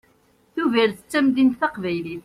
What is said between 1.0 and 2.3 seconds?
d tamdint taqbaylit.